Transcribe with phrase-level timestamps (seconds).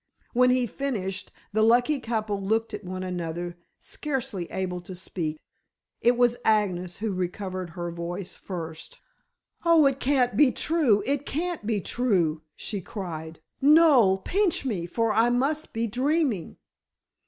[0.33, 5.37] When he finished the lucky couple looked at one another scarcely able to speak.
[6.01, 8.99] It was Agnes who recovered her voice first.
[9.63, 13.41] "Oh, it can't be true it can't be true," she cried.
[13.61, 16.57] "Noel, pinch me, for I must be dreaming."